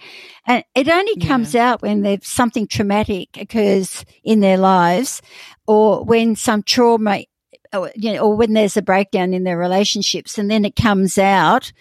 [0.46, 5.20] And it only comes out when there's something traumatic occurs in their lives
[5.66, 7.24] or when some trauma,
[7.72, 10.38] or, you know, or when there's a breakdown in their relationships.
[10.38, 11.72] And then it comes out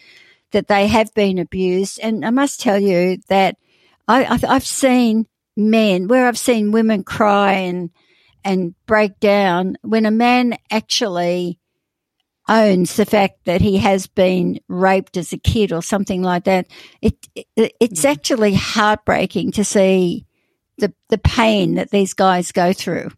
[0.51, 1.99] that they have been abused.
[2.01, 3.57] And I must tell you that
[4.07, 7.89] I, I've, I've seen men where I've seen women cry and
[8.43, 11.59] and break down when a man actually
[12.47, 16.67] owns the fact that he has been raped as a kid or something like that.
[17.01, 18.11] It, it it's mm.
[18.11, 20.25] actually heartbreaking to see
[20.77, 23.09] the the pain that these guys go through.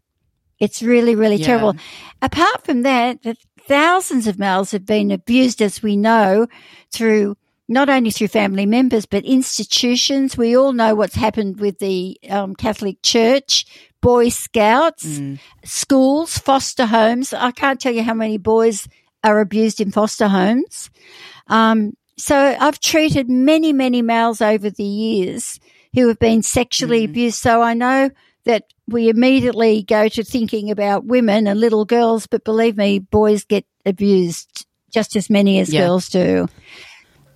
[0.58, 1.46] It's really, really Yeah.
[1.46, 1.74] terrible.
[2.20, 6.46] Apart from that, that thousands of males have been abused, as we know,
[6.92, 7.36] through
[7.68, 10.38] not only through family members but institutions.
[10.38, 13.66] We all know what's happened with the um, Catholic Church,
[14.00, 15.20] Boy Scouts,
[15.64, 17.34] schools, foster homes.
[17.34, 18.88] I can't tell you how many boys
[19.22, 20.88] are abused in foster homes.
[21.48, 25.60] Um, so I've treated many, many males over the years
[25.94, 27.36] who have been sexually abused.
[27.36, 28.10] So I know
[28.48, 33.44] that we immediately go to thinking about women and little girls, but believe me, boys
[33.44, 35.82] get abused just as many as Yeah.
[35.86, 36.48] girls do.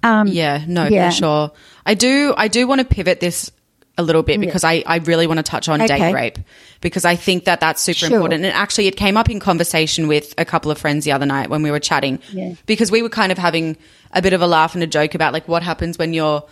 [0.03, 1.11] Um, Yeah, no, Yeah.
[1.11, 1.53] for sure.
[1.87, 3.51] I do I do want to pivot this
[3.99, 5.99] a little bit because I, I really want to touch on Okay.
[5.99, 6.39] date rape
[6.81, 8.09] because I think that that's super Sure.
[8.17, 8.45] important.
[8.47, 11.51] And actually, it came up in conversation with a couple of friends the other night
[11.51, 12.55] when we were chatting Yeah.
[12.65, 13.77] because we were kind of having
[14.13, 16.43] a bit of a laugh and a joke about like what happens when you're,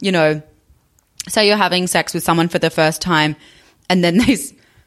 [0.00, 0.42] you know,
[1.28, 3.36] say you're having sex with someone for the first time
[3.90, 4.36] and then they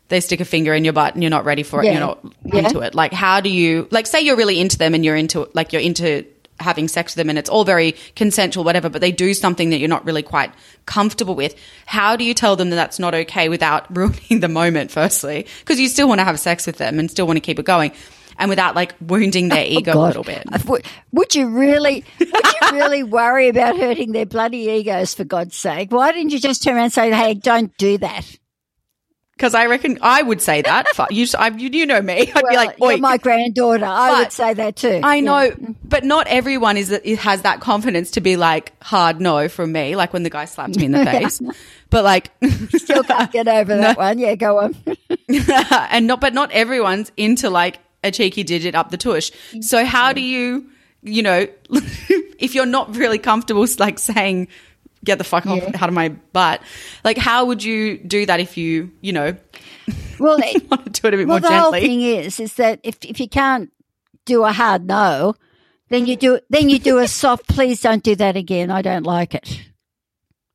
[0.10, 1.92] they stick a finger in your butt and you're not ready for it Yeah.
[1.92, 2.60] you're not Yeah.
[2.60, 5.50] into it like how do you like say you're really into them and you're into
[5.54, 6.26] like you're into
[6.60, 9.80] having sex with them and it's all very consensual whatever but they do something that
[9.80, 10.52] you're not really quite
[10.86, 11.56] comfortable with
[11.88, 15.80] how do you tell them that that's not okay without ruining the moment firstly because
[15.80, 17.92] you still want to have sex with them and still want to keep it going
[18.38, 22.04] and without like wounding their ego a Oh, little bit Uh, Would, would you really,
[22.20, 25.92] would you really worry about hurting their bloody egos for God's sake?
[25.92, 28.26] Why didn't you just turn around and say, hey, don't do that?
[29.42, 32.54] Because I reckon I would say that you, I, you know me I'd be Well,
[32.54, 33.84] like you're Oi, my granddaughter.
[33.84, 35.00] I would say that too.
[35.02, 35.22] I Yeah.
[35.22, 35.52] know,
[35.84, 40.14] but not everyone is has that confidence to be like hard no from me, like
[40.14, 41.42] when the guy slapped me in the face.
[41.90, 42.30] but like,
[42.76, 44.20] Still can't get over that one.
[44.20, 44.76] Yeah, go on.
[45.90, 49.32] and not, but not everyone's into like a cheeky digit up the tush.
[49.62, 50.68] So how do you,
[51.02, 51.48] you know,
[52.38, 54.50] if you're not really comfortable, like saying
[55.04, 56.62] get the fuck off out of my butt.
[57.04, 59.36] Like, how would you do that if you, you know,
[60.20, 62.54] Well, it, want to do it a bit well, more the whole thing is, is
[62.56, 63.72] that if if you can't
[64.26, 65.34] do a hard no,
[65.90, 67.48] then you do then you do a soft.
[67.48, 68.70] Please don't do that again.
[68.70, 69.62] I don't like it.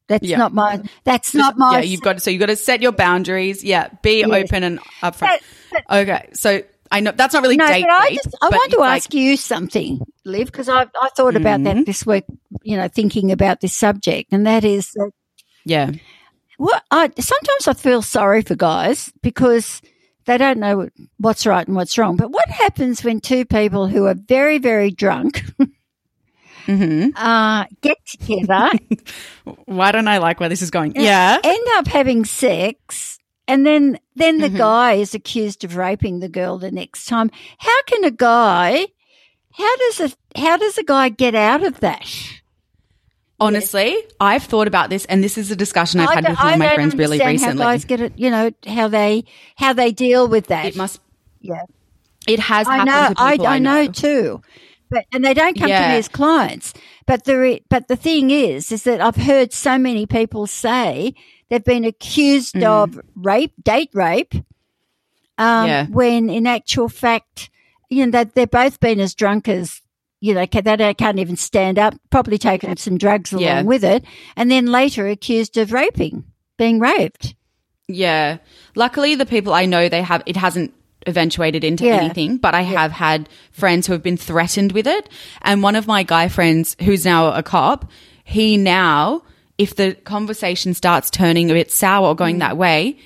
[0.09, 0.39] That's Yeah.
[0.39, 0.83] not my.
[1.03, 1.79] That's not my.
[1.79, 3.65] yeah, you've got to, so you've got to set your boundaries.
[3.65, 4.31] Yeah, be Yes.
[4.31, 5.41] open and upfront.
[5.91, 8.71] okay, so I know that's not really No, date but I just I but want
[8.71, 11.79] to like- ask you something, Liv, because I I thought about Mm-hmm.
[11.79, 12.23] that this week.
[12.67, 15.11] You know, thinking about this subject, and that is that
[15.65, 15.93] yeah,
[16.59, 19.81] what I sometimes I feel sorry for guys because
[20.25, 22.17] they don't know what's right and what's wrong.
[22.17, 25.43] But what happens when two people who are very very drunk
[26.67, 27.11] Mm-hmm.
[27.15, 28.71] uh, get together,
[29.67, 30.95] why don't I like where this is going?
[30.97, 34.53] Yeah, end up having sex, and then then Mm-hmm.
[34.53, 37.31] the guy is accused of raping the girl the next time?
[37.59, 38.87] How can a guy?
[39.53, 42.05] How does a how does a guy get out of that?
[43.41, 46.53] Honestly, I've thought about this, and this is a discussion I've I had with one
[46.55, 47.63] of my friends really recently.
[47.63, 49.25] How guys get it, you know, how they
[49.57, 50.67] how they deal with that.
[50.67, 51.01] it must.
[51.41, 51.63] yeah.
[52.27, 54.43] It has I happened know, to I, people I I, know too,
[54.91, 56.75] but and they don't come to me as clients.
[57.07, 61.15] But the re, but the thing is, is that I've heard so many people say
[61.49, 64.35] they've been accused of rape, date rape,
[65.39, 65.87] um, Yeah.
[65.87, 67.49] when in actual fact,
[67.89, 69.81] you know, that they've both been as drunk as.
[70.27, 73.45] You know, ca- they don't- can't even stand up, probably taken up some drugs along
[73.45, 73.63] Yeah.
[73.63, 74.05] with it,
[74.37, 76.25] and then later accused of raping,
[76.59, 77.35] being raped.
[77.87, 78.39] Yeah.
[78.75, 80.75] Luckily, the people I know, they have, it hasn't
[81.07, 81.99] eventuated into Yeah.
[81.99, 85.09] anything, but I have had friends who have been threatened with it.
[85.43, 87.89] And one of my guy friends, who's now a cop,
[88.25, 89.23] he now,
[89.59, 92.19] if the conversation starts turning a bit sour or Mm.
[92.19, 92.97] going that way,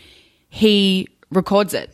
[0.49, 1.93] he records it.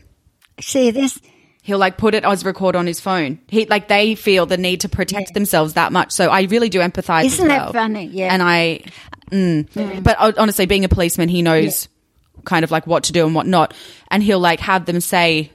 [0.60, 1.18] See, this,
[1.66, 3.40] He'll like put it as record on his phone.
[3.48, 6.12] He like they feel the need to protect themselves that much.
[6.12, 7.24] So I really do empathize.
[7.24, 7.72] Isn't that well.
[7.72, 8.06] funny?
[8.06, 8.32] Yeah.
[8.32, 8.82] And I,
[9.32, 11.88] mm, but uh, honestly, being a policeman, he knows
[12.44, 13.74] kind of like what to do and what not,
[14.12, 15.50] and he'll like have them say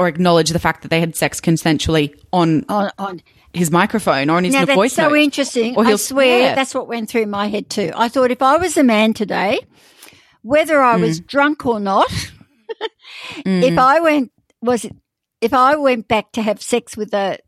[0.00, 3.20] or acknowledge the fact that they had sex consensually on on, on
[3.52, 5.16] his microphone or on his Now that's voice so note.
[5.18, 5.76] interesting.
[5.76, 6.54] Or I he'll- swear yeah.
[6.54, 7.92] that's what went through my head too.
[7.94, 9.60] I thought if I was a man today,
[10.40, 11.00] whether I Mm.
[11.02, 12.10] was drunk or not,
[13.44, 14.86] if I went was
[15.40, 17.38] if I went back to have sex with a,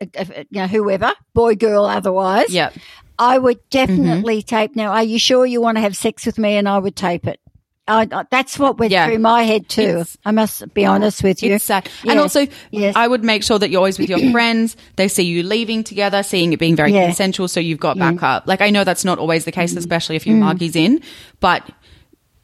[0.00, 2.74] a, a- you know whoever boy girl otherwise, Yep.
[3.18, 3.86] I would Mm-hmm.
[3.96, 4.76] definitely tape.
[4.76, 6.54] Now, are you sure you want to have sex with me?
[6.56, 7.40] And I would tape it.
[7.88, 9.06] I, I- that's what went Yeah.
[9.06, 9.80] through my head too.
[9.82, 11.50] It's- I must be honest with you.
[11.50, 11.68] Yes.
[11.70, 12.94] And also, Yes.
[12.96, 14.76] I would make sure that you're always with your friends.
[14.96, 17.06] They see you leaving together, seeing it being very Yeah.
[17.06, 18.46] consensual, so you've got backup.
[18.46, 19.54] Like, I know that's not always the Mm.
[19.54, 21.00] case, especially if your Margie's in,
[21.40, 21.68] but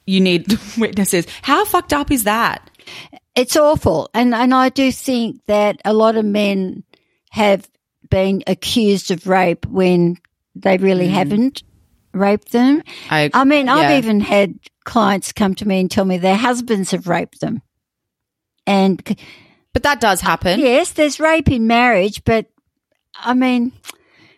[0.06, 0.46] you need
[0.78, 1.26] witnesses.
[1.42, 2.68] How fucked up is that?
[3.34, 4.10] It's awful.
[4.14, 6.84] And, and I do think that a lot of men
[7.30, 7.68] have
[8.08, 10.16] been accused of rape when
[10.54, 11.12] they really mm.
[11.12, 11.62] haven't
[12.12, 12.82] raped them.
[13.10, 13.74] I- I mean, yeah.
[13.74, 17.62] I've even had clients come to me and tell me their husbands have raped them.
[18.66, 19.02] And
[19.72, 20.60] But that does happen.
[20.60, 22.46] yes, there's rape in marriage, but
[23.16, 23.72] I mean,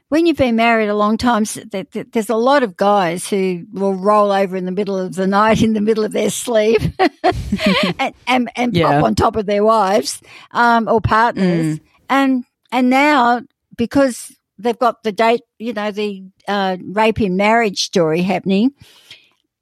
[0.08, 3.28] when you've been married a long time, s- th- th- there's a lot of guys
[3.28, 6.30] who will roll over in the middle of the night in the middle of their
[6.30, 6.80] sleep
[7.98, 8.92] and, and, and Yeah.
[8.92, 10.20] pop on top of their wives
[10.52, 11.80] um, or partners.
[12.08, 13.40] And and now
[13.76, 18.70] because they've got the date, you know, the uh, rape in marriage story happening.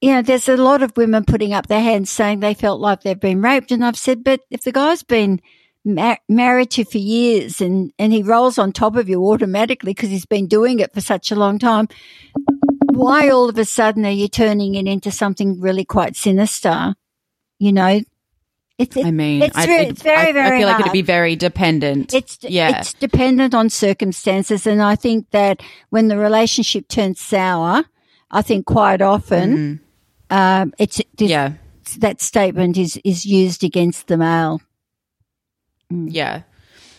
[0.00, 3.00] You know, there's a lot of women putting up their hands saying they felt like
[3.02, 5.40] they've been raped, and I've said, but if the guy's been
[5.84, 9.92] ma- married to you for years and and he rolls on top of you automatically
[9.92, 11.88] because he's been doing it for such a long time,
[12.92, 16.94] why all of a sudden are you turning it into something really quite sinister?
[17.58, 18.00] You know,
[18.76, 21.36] it's, I mean, it's, I, it's very I, very I feel like it'd be very
[21.36, 22.12] dependent.
[22.12, 22.80] It's yeah.
[22.80, 27.84] it's dependent on circumstances, and I think that when the relationship turns sour,
[28.32, 29.80] I think quite often
[30.28, 31.52] um, it's this, yeah.
[31.98, 34.60] that statement is is used against the male.
[36.08, 36.42] Yeah.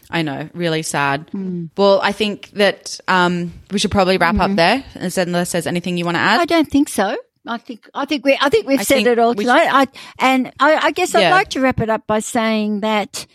[0.10, 1.29] I know, really sad.
[1.75, 4.84] Well, I think that um, we should probably wrap up there.
[4.93, 6.39] Unless there's anything you want to add.
[6.39, 7.17] I don't think so.
[7.47, 9.67] I think I think we I think we've I said think it all tonight.
[9.71, 9.88] I,
[10.19, 13.25] and I, I guess I'd like to wrap it up by saying that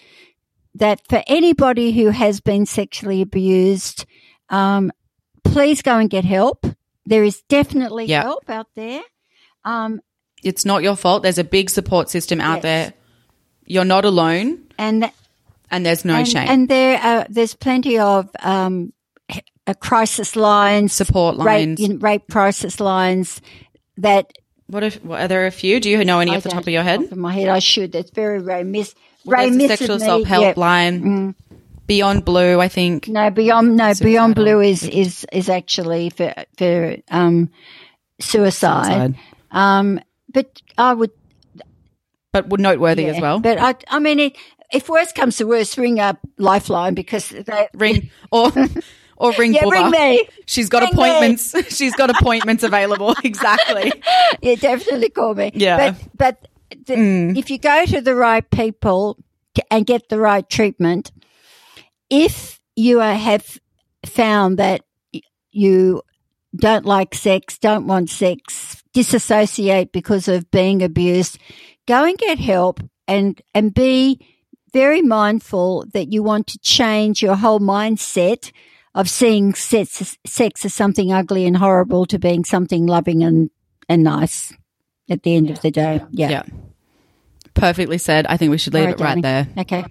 [0.76, 4.06] that for anybody who has been sexually abused,
[4.48, 4.90] um,
[5.44, 6.66] please go and get help.
[7.06, 8.22] There is definitely Yeah.
[8.22, 9.02] help out there.
[9.64, 10.00] Um,
[10.42, 11.22] it's not your fault.
[11.22, 12.62] There's a big support system out Yes.
[12.62, 12.92] there.
[13.66, 15.14] You're not alone, and that,
[15.70, 16.48] and there's no and, shame.
[16.48, 18.92] and there are, there's plenty of um,
[19.28, 21.80] h- uh, crisis lines, Support rape, lines.
[21.80, 23.40] you know, rape crisis lines
[23.98, 24.32] that
[24.66, 25.02] what if?
[25.04, 25.80] What, are there a few?
[25.80, 27.00] Do you know any I off the top of your head?
[27.00, 27.92] Off of my head, I should.
[27.92, 28.94] That's very Ray miss.
[29.24, 30.06] Well, Ray there's the miss sexual of me.
[30.06, 30.52] assault Yeah.
[31.02, 31.34] Mm.
[31.86, 32.60] Beyond Blue.
[32.60, 33.08] I think.
[33.08, 34.10] No, beyond no Suicidal.
[34.12, 37.50] beyond blue is is is actually for for um
[38.20, 39.16] suicide.
[39.50, 40.00] Um,
[40.32, 41.10] but I would,
[42.32, 43.40] But would noteworthy yeah, as well.
[43.40, 44.36] But I, I mean, it,
[44.72, 48.50] if worst comes to worst, ring up Lifeline because they ring or
[49.16, 49.70] or ring Yeah, Bubba.
[49.70, 50.28] ring me.
[50.46, 51.02] She's got Ring me.
[51.02, 51.54] appointments.
[51.76, 53.14] She's got appointments available.
[53.24, 53.92] Exactly.
[54.42, 55.52] yeah, definitely call me.
[55.54, 55.92] Yeah.
[55.92, 56.48] But, but
[56.86, 57.36] the, mm.
[57.36, 59.18] if you go to the right people
[59.70, 61.12] and get the right treatment,
[62.08, 63.58] if you are, have
[64.06, 64.82] found that
[65.50, 66.02] you
[66.56, 71.38] don't like sex, don't want sex, disassociate because of being abused,
[71.86, 74.20] go and get help and, and be
[74.72, 78.52] very mindful that you want to change your whole mindset
[78.94, 83.50] of seeing sex, sex as something ugly and horrible to being something loving and,
[83.88, 84.52] and nice
[85.08, 86.02] at the end of the day.
[86.10, 86.30] Yeah.
[86.30, 86.42] Yeah.
[87.54, 88.26] Perfectly said.
[88.26, 89.22] I think we should leave All it right darling.
[89.22, 89.48] there.
[89.58, 89.84] Okay.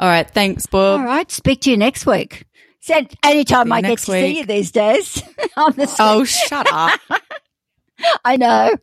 [0.00, 0.28] All right.
[0.28, 1.00] Thanks, Bob.
[1.00, 1.30] All right.
[1.30, 2.44] Speak to you next week.
[2.80, 5.22] Said anytime I get next to see you these days.
[5.56, 6.98] Oh, shut up.
[8.24, 8.74] I know.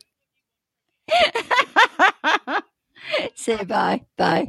[3.34, 3.64] Say.
[3.64, 4.02] Bye.
[4.16, 4.48] Bye.